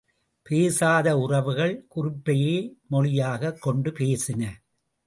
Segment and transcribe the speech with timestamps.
[0.43, 2.73] பேசாத உறவுகள், குறிப்பையே
[2.87, 4.49] மொழியாகக் கொண்டு பேசின.